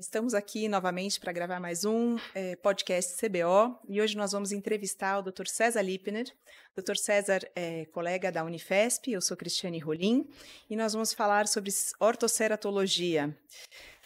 [0.00, 5.18] Estamos aqui novamente para gravar mais um é, podcast CBO e hoje nós vamos entrevistar
[5.18, 5.46] o Dr.
[5.46, 6.26] César Lippner.
[6.76, 6.94] O Dr.
[6.96, 10.28] César é colega da Unifesp, eu sou Cristiane Rolim
[10.70, 13.36] e nós vamos falar sobre ortoceratologia.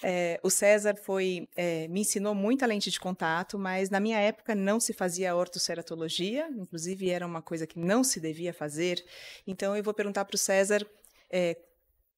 [0.03, 4.55] É, o César foi é, me ensinou muita lente de contato, mas na minha época
[4.55, 9.05] não se fazia ortoceratologia, inclusive era uma coisa que não se devia fazer.
[9.47, 10.87] Então eu vou perguntar para o César
[11.31, 11.57] é,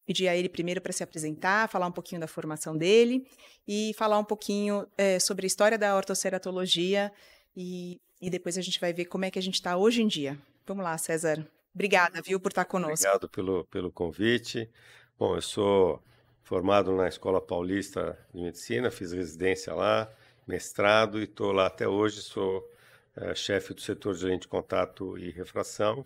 [0.06, 3.26] pedir a ele primeiro para se apresentar, falar um pouquinho da formação dele
[3.66, 7.12] e falar um pouquinho é, sobre a história da ortoceratologia
[7.56, 10.06] e, e depois a gente vai ver como é que a gente está hoje em
[10.06, 10.38] dia.
[10.66, 11.46] Vamos lá, César.
[11.74, 13.06] Obrigada, viu, por estar conosco.
[13.06, 14.70] Obrigado pelo, pelo convite.
[15.18, 16.02] Bom, eu sou
[16.42, 20.10] formado na Escola Paulista de Medicina, fiz residência lá,
[20.46, 22.68] mestrado e estou lá até hoje, sou
[23.16, 26.04] é, chefe do setor de lente de contato e refração.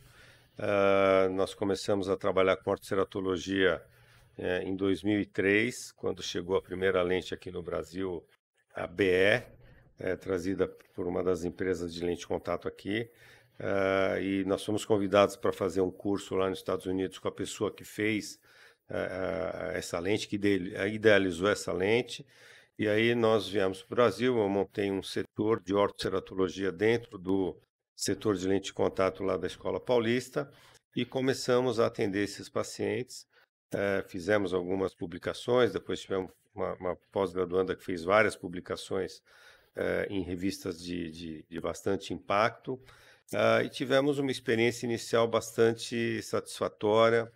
[0.58, 3.80] Uh, nós começamos a trabalhar com ortoceratologia
[4.36, 8.24] é, em 2003, quando chegou a primeira lente aqui no Brasil,
[8.72, 9.42] a BE,
[9.98, 13.10] é, trazida por uma das empresas de lente de contato aqui.
[13.58, 17.32] Uh, e nós fomos convidados para fazer um curso lá nos Estados Unidos com a
[17.32, 18.38] pessoa que fez
[18.88, 22.24] uh, essa lente, que idealizou essa lente.
[22.78, 27.60] E aí nós viemos para o Brasil, eu montei um setor de ortoceratologia dentro do
[27.98, 30.48] setor de lente de contato lá da Escola Paulista
[30.94, 33.26] e começamos a atender esses pacientes.
[33.72, 39.20] É, fizemos algumas publicações, depois tivemos uma, uma pós-graduanda que fez várias publicações
[39.74, 42.80] é, em revistas de, de, de bastante impacto
[43.34, 47.30] é, e tivemos uma experiência inicial bastante satisfatória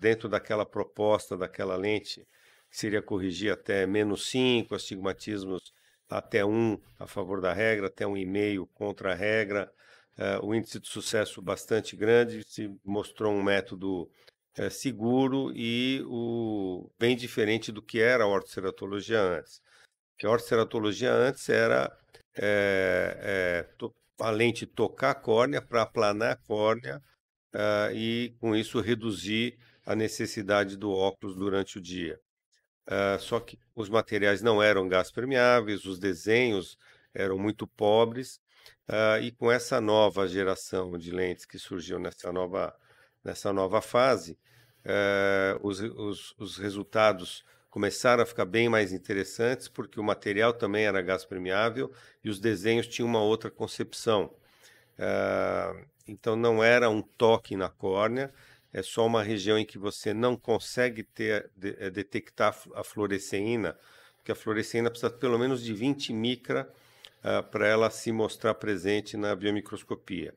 [0.00, 2.28] dentro daquela proposta daquela lente
[2.70, 5.72] que seria corrigir até menos 5 astigmatismos
[6.08, 9.70] até um a favor da regra, até um e meio contra a regra.
[10.16, 14.08] Uh, o índice de sucesso bastante grande, se mostrou um método
[14.58, 19.60] uh, seguro e o, bem diferente do que era a ortoceratologia antes.
[20.16, 21.90] Que a ortoceratologia antes era
[22.36, 23.86] é, é,
[24.20, 27.02] a lente tocar a córnea para aplanar a córnea
[27.54, 32.18] uh, e, com isso, reduzir a necessidade do óculos durante o dia.
[32.86, 36.78] Uh, só que os materiais não eram gás permeáveis, os desenhos
[37.14, 38.40] eram muito pobres,
[38.88, 42.74] uh, e com essa nova geração de lentes que surgiu nessa nova,
[43.22, 44.38] nessa nova fase,
[44.84, 50.84] uh, os, os, os resultados começaram a ficar bem mais interessantes, porque o material também
[50.84, 51.90] era gás permeável
[52.22, 54.30] e os desenhos tinham uma outra concepção.
[56.06, 58.32] então não era um toque na córnea,
[58.74, 63.78] é só uma região em que você não consegue ter, de, é, detectar a fluoresceína,
[64.16, 66.68] porque a fluoresceína precisa pelo menos de 20 micra
[67.20, 70.34] uh, para ela se mostrar presente na biomicroscopia.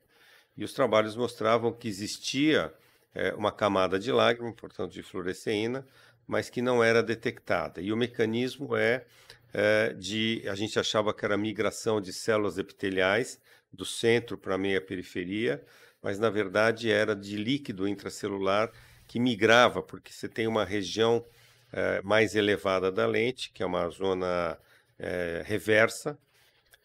[0.56, 2.72] E os trabalhos mostravam que existia
[3.12, 5.84] é, uma camada de lágrima, portanto de fluoresceína,
[6.24, 7.80] mas que não era detectada.
[7.80, 9.04] E o mecanismo é,
[9.52, 13.40] é de, a gente achava que era migração de células epiteliais
[13.72, 15.64] do centro para a meia periferia,
[16.02, 18.70] mas na verdade era de líquido intracelular
[19.06, 21.24] que migrava, porque você tem uma região
[21.72, 24.58] é, mais elevada da lente, que é uma zona
[24.98, 26.18] é, reversa,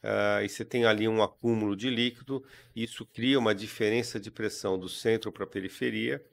[0.03, 2.43] uh, e você tem ali um acúmulo de líquido,
[2.75, 6.23] isso cria uma diferença de pressão do centro para a periferia,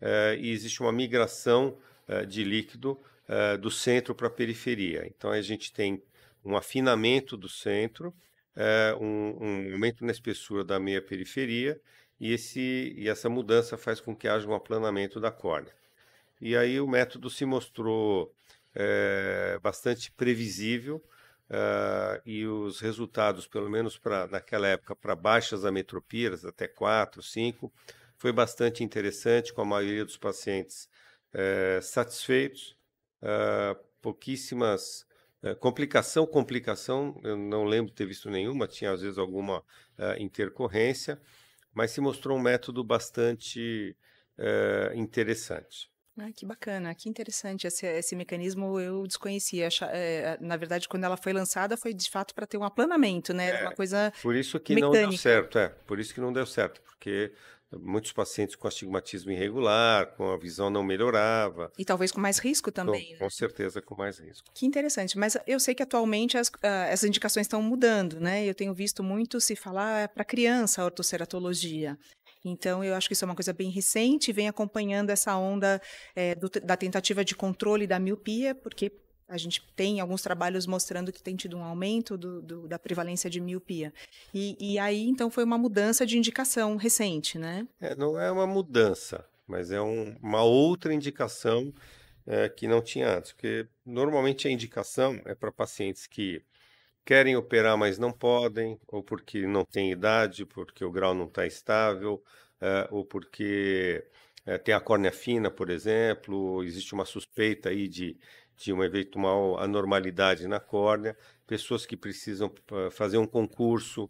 [0.00, 1.76] uh, e existe uma migração
[2.26, 3.00] de líquido
[3.60, 5.06] do centro para a periferia.
[5.06, 6.02] Então a gente tem
[6.44, 8.12] um afinamento do centro,
[9.00, 11.80] um, um aumento na espessura da meia periferia
[12.20, 15.72] e, esse, e essa mudança faz com que haja um aplanamento da córnea.
[16.40, 18.32] E aí o método se mostrou
[18.74, 21.02] é, bastante previsível
[21.50, 27.72] uh, e os resultados, pelo menos pra, naquela época, para baixas ametropias, até 4, 5,
[28.16, 30.88] foi bastante interessante, com a maioria dos pacientes
[31.32, 32.76] é, satisfeitos,
[33.22, 35.06] uh, pouquíssimas
[35.42, 40.18] Uh, complicação, complicação, eu não lembro de ter visto nenhuma, tinha às vezes alguma uh,
[40.18, 41.18] intercorrência,
[41.74, 43.96] mas se mostrou um método bastante
[44.38, 45.89] uh, interessante.
[46.22, 47.66] Ah, que bacana, que interessante.
[47.66, 49.68] Esse, esse mecanismo eu desconhecia.
[49.90, 53.46] É, na verdade, quando ela foi lançada, foi de fato para ter um aplanamento, né?
[53.46, 54.12] Era uma coisa.
[54.22, 55.02] Por isso que mecânica.
[55.02, 55.68] não deu certo, é.
[55.68, 57.32] Por isso que não deu certo, porque
[57.78, 61.72] muitos pacientes com astigmatismo irregular, com a visão não melhorava.
[61.78, 63.06] E talvez com mais risco também.
[63.06, 63.18] Com, né?
[63.18, 64.48] com certeza com mais risco.
[64.52, 65.16] Que interessante.
[65.16, 68.44] Mas eu sei que atualmente as, uh, as indicações estão mudando, né?
[68.44, 71.96] Eu tenho visto muito se falar para criança a ortoceratologia.
[72.44, 75.80] Então, eu acho que isso é uma coisa bem recente, vem acompanhando essa onda
[76.14, 78.92] é, do, da tentativa de controle da miopia, porque
[79.28, 83.30] a gente tem alguns trabalhos mostrando que tem tido um aumento do, do, da prevalência
[83.30, 83.92] de miopia.
[84.34, 87.66] E, e, aí, então, foi uma mudança de indicação recente, né?
[87.80, 91.72] É, não é uma mudança, mas é um, uma outra indicação
[92.26, 96.42] é, que não tinha antes, porque normalmente a indicação é para pacientes que
[97.04, 101.46] querem operar, mas não podem, ou porque não têm idade, porque o grau não está
[101.46, 102.22] estável,
[102.60, 104.06] é, ou porque
[104.46, 108.16] é, tem a córnea fina, por exemplo, existe uma suspeita aí de,
[108.56, 111.16] de uma eventual anormalidade na córnea,
[111.46, 112.52] pessoas que precisam
[112.92, 114.08] fazer um concurso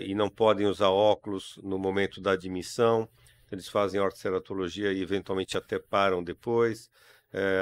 [0.00, 3.08] e não podem usar óculos no momento da admissão,
[3.50, 6.88] eles fazem ortoceratologia e eventualmente até param depois.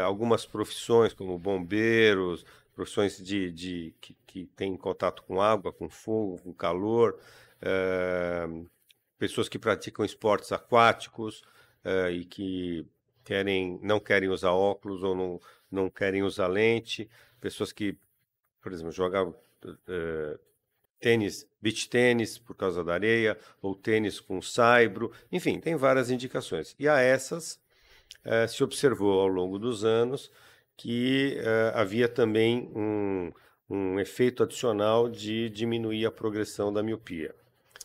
[0.05, 2.45] Algumas profissões, como bombeiros,
[2.75, 7.19] profissões de, de que, que têm contato com água, com fogo, com calor,
[7.61, 8.47] é,
[9.19, 11.43] pessoas que praticam esportes aquáticos
[11.85, 12.87] é, e que
[13.25, 15.41] querem, não querem usar óculos ou não,
[15.71, 17.09] não querem usar lente,
[17.41, 17.97] pessoas que,
[18.61, 19.35] por exemplo, jogam
[19.89, 20.39] é,
[21.01, 26.75] tênis, beach tênis por causa da areia, ou tênis com saibro, enfim, tem várias indicações.
[26.79, 27.63] E a essas
[28.25, 30.31] eh, se observou ao longo dos anos
[30.77, 33.33] que eh, havia também um,
[33.69, 37.35] um efeito adicional de diminuir a progressão da miopia.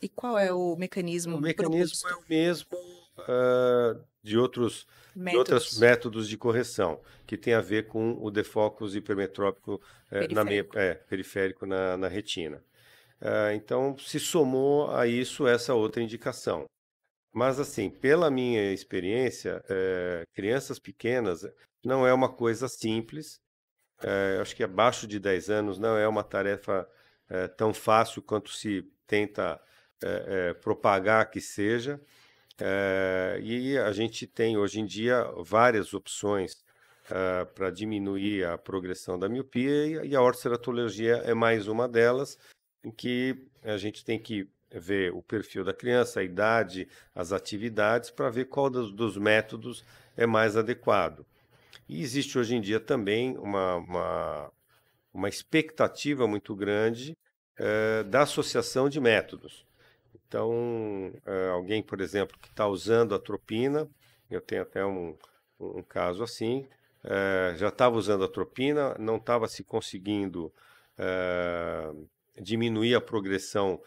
[0.02, 1.38] E qual é o mecanismo?
[1.38, 2.08] O mecanismo proposto?
[2.08, 2.78] é o mesmo
[3.20, 5.32] uh, de outros métodos.
[5.32, 10.82] de outros métodos de correção, que tem a ver com o defocus hipermetrópico periférico, na,
[10.82, 12.64] é, periférico na, na retina.
[13.22, 16.66] Uh, então, se somou a isso essa outra indicação.
[17.34, 21.46] Mas, assim, pela minha experiência, é, crianças pequenas
[21.84, 23.42] não é uma coisa simples.
[24.02, 26.88] É, acho que abaixo de 10 anos não é uma tarefa
[27.30, 29.62] é, tão fácil quanto se tenta
[30.62, 32.00] propagar que seja.
[33.44, 36.64] e a gente tem, hoje em dia, várias opções
[37.54, 42.38] para diminuir a progressão da miopia e a ortoceratologia é mais uma delas
[42.84, 48.10] em que a gente tem que ver o perfil da criança, a idade, as atividades,
[48.10, 49.84] para ver qual dos, dos, métodos
[50.16, 51.26] é mais adequado.
[51.90, 54.52] E existe hoje em dia também uma, uma,
[55.12, 57.18] uma expectativa muito grande
[57.58, 59.66] é, da associação de métodos.
[60.14, 63.90] Então, é, alguém, por exemplo, que está usando a tropina,
[64.30, 65.18] eu tenho até um,
[65.60, 66.68] um caso assim,
[67.04, 70.54] é, já estava usando a tropina, não estava se conseguindo
[72.38, 73.82] diminuir a progressão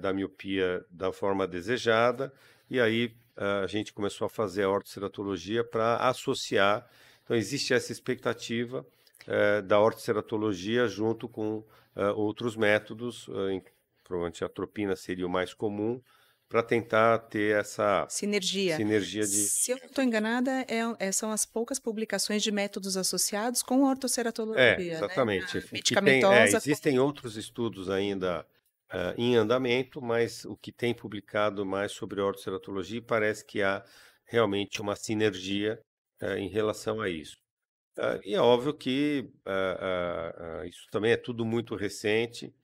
[0.00, 2.30] da miopia da forma desejada,
[2.68, 3.16] e aí
[3.62, 6.86] a gente começou a fazer a ortoceratologia para associar.
[7.24, 8.86] Então, existe essa expectativa
[9.26, 11.64] uh, da ortoceratologia junto com
[12.16, 13.62] outros métodos, em,
[14.02, 16.00] provavelmente a tropina seria o mais comum,
[16.52, 18.76] para tentar ter essa sinergia.
[18.76, 19.26] sinergia de...
[19.26, 23.84] Se eu não estou enganada, é, é, são as poucas publicações de métodos associados com
[23.84, 24.62] ortoceratologia.
[24.62, 24.84] É, né?
[24.88, 25.56] exatamente.
[25.56, 25.64] Né?
[25.72, 26.34] Medicamentosa.
[26.34, 28.46] Tem, é, existem outros estudos ainda
[28.92, 33.82] uh, em andamento, mas o que tem publicado mais sobre ortoceratologia parece que há
[34.26, 35.80] realmente uma sinergia
[36.22, 37.36] uh, em relação a isso.
[37.98, 39.28] Uh, e é óbvio que
[40.66, 42.54] isso também é tudo muito recente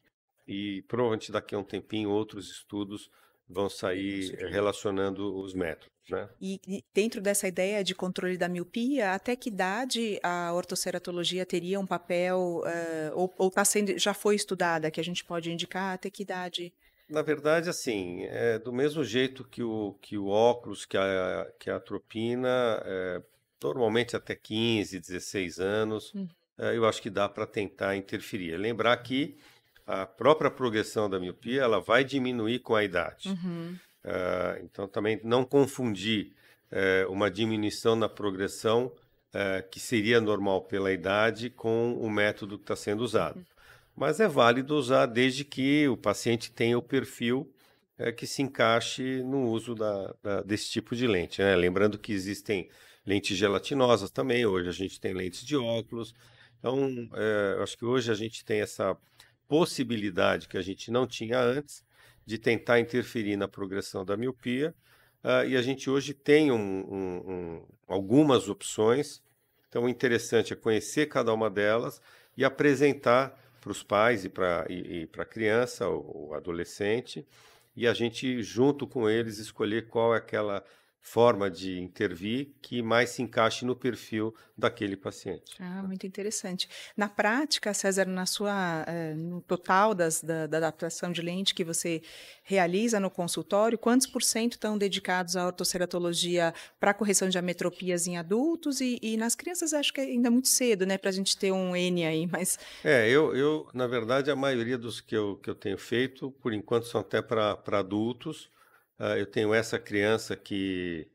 [0.46, 3.10] e provavelmente daqui a um tempinho outros estudos
[3.46, 5.90] vão sair relacionando os métodos.
[6.08, 6.28] Né?
[6.40, 11.78] E, e, dentro dessa ideia de controle da miopia, até que idade a ortoceratologia teria
[11.78, 15.94] um papel, uh, ou, ou tá sendo, já foi estudada, que a gente pode indicar
[15.94, 16.72] até que idade?
[17.08, 21.70] Na verdade, assim, é do mesmo jeito que o, que o óculos, que a, que
[21.70, 23.22] a atropina, é,
[23.62, 26.28] normalmente até 15, 16 anos, hum.
[26.58, 28.56] é, eu acho que dá para tentar interferir.
[28.56, 29.36] Lembrar que
[29.86, 33.30] a própria progressão da miopia ela vai diminuir com a idade.
[33.30, 33.76] Uhum.
[34.04, 36.32] Uh, então, também não confundir
[36.70, 42.64] uh, uma diminuição na progressão uh, que seria normal pela idade com o método que
[42.64, 43.38] está sendo usado.
[43.38, 43.44] Uhum.
[43.96, 47.50] Mas é válido usar desde que o paciente tenha o perfil
[47.98, 51.42] eh, que se encaixe no uso da, da, desse tipo de lente.
[51.42, 51.56] Né?
[51.56, 52.70] Lembrando que existem
[53.08, 56.14] lentes gelatinosas também, hoje a gente tem lentes de óculos.
[56.58, 58.94] Então, eh, acho que hoje a gente tem essa
[59.48, 61.82] possibilidade que a gente não tinha antes
[62.26, 64.74] de tentar interferir na progressão da miopia.
[65.24, 69.22] Uh, e a gente hoje tem um, um, um, algumas opções.
[69.68, 72.02] Então, o interessante é conhecer cada uma delas
[72.36, 77.26] e apresentar para os pais e para e a criança ou, ou adolescente,
[77.74, 80.64] e a gente, junto com eles, escolher qual é aquela
[81.08, 85.54] forma de intervir que mais se encaixe no perfil daquele paciente.
[85.58, 86.68] Ah, muito interessante.
[86.94, 91.64] Na prática, César, na sua, eh, no total das, da, da, adaptação de lente que
[91.64, 92.02] você
[92.42, 98.18] realiza no consultório, quantos por cento estão dedicados à ortoceratologia para correção de ametropias em
[98.18, 101.38] adultos e, e, nas crianças acho que é ainda muito cedo, né, para a gente
[101.38, 102.58] ter um N aí, mas...
[102.84, 106.52] É, eu, eu, na verdade, a maioria dos que eu, que eu tenho feito, por
[106.52, 108.50] enquanto, são até para adultos,
[108.98, 111.08] Uh, eu tenho essa criança que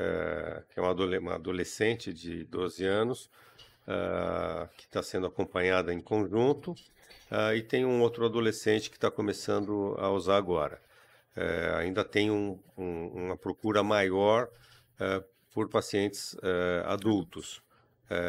[0.00, 3.30] é, que é uma, adolescente de 12 anos,
[3.86, 9.10] uh, que está sendo acompanhada em conjunto, uh, e tem um outro adolescente que está
[9.10, 10.80] começando a usar agora.
[11.36, 14.48] Uh, ainda tem um, um, uma procura maior
[15.50, 16.36] por pacientes
[16.84, 17.62] adultos,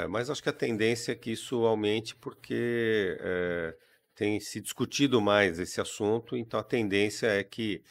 [0.09, 3.17] mas acho que a tendência é que isso aumente porque
[4.15, 7.83] tem se discutido mais esse assunto, então a tendência é que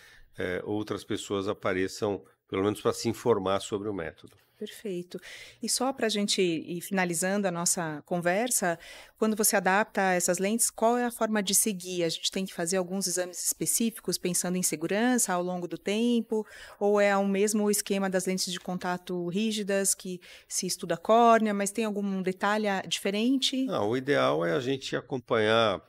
[0.65, 4.37] outras pessoas apareçam pelo menos para se informar sobre o método.
[4.61, 5.19] Perfeito.
[5.63, 8.79] E só para a gente ir finalizando a nossa conversa,
[9.17, 12.05] quando você adapta essas lentes, qual é a forma de seguir?
[12.05, 16.47] A gente tem que fazer alguns exames específicos pensando em segurança ao longo do tempo?
[16.79, 21.71] Ou é o mesmo esquema das lentes de contato rígidas que se estuda córnea, mas
[21.71, 23.65] tem algum detalhe diferente?
[23.65, 25.81] Não, o ideal é a gente acompanhar,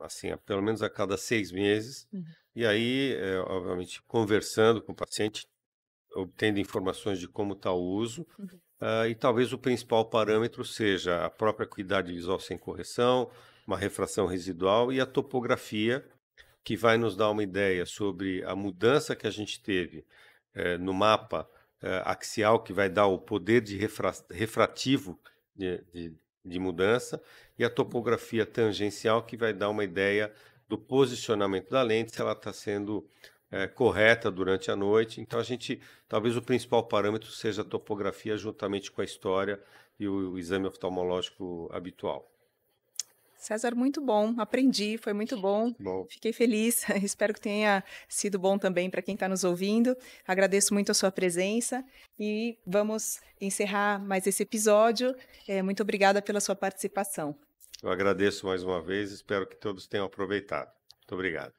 [0.00, 2.24] assim, pelo menos a cada seis meses, uhum.
[2.56, 5.46] E aí, é, obviamente, conversando com o paciente,
[6.14, 8.26] obtendo informações de como está o uso.
[8.38, 8.58] Uhum.
[8.80, 13.30] Uh, e talvez o principal parâmetro seja a própria acuidade visual sem correção,
[13.66, 16.02] uma refração residual e a topografia,
[16.64, 20.06] que vai nos dar uma ideia sobre a mudança que a gente teve
[20.54, 21.48] eh, no mapa
[21.82, 25.18] eh, axial, que vai dar o poder de refra refrativo
[25.54, 27.22] de, de, de mudança,
[27.58, 30.32] e a topografia tangencial, que vai dar uma ideia
[30.68, 33.06] do posicionamento da lente, se ela está sendo
[33.50, 35.20] é, correta durante a noite.
[35.20, 39.60] Então, a gente, talvez o principal parâmetro seja a topografia juntamente com a história
[39.98, 42.30] e o, o exame oftalmológico habitual.
[43.38, 45.72] César, muito bom, aprendi, foi muito bom.
[45.78, 46.04] bom.
[46.08, 49.96] Fiquei feliz, espero que tenha sido bom também para quem está nos ouvindo.
[50.26, 51.84] Agradeço muito a sua presença
[52.18, 55.14] e vamos encerrar mais esse episódio.
[55.46, 57.36] É, muito obrigada pela sua participação.
[57.86, 60.72] Eu agradeço mais uma vez, espero que todos tenham aproveitado.
[60.96, 61.54] Muito obrigado.